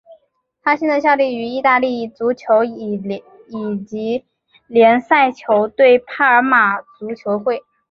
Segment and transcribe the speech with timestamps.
[0.63, 2.97] 他现在效力于意大利足球乙
[3.85, 4.25] 级
[4.65, 7.61] 联赛球队帕尔马足球会。